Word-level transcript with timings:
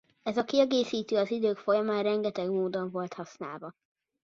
Ez 0.23 0.37
a 0.37 0.43
kiegészítő 0.43 1.17
az 1.17 1.31
idők 1.31 1.57
folyamán 1.57 2.03
rengeteg 2.03 2.49
módon 2.49 2.91
volt 2.91 3.13
használva. 3.13 3.75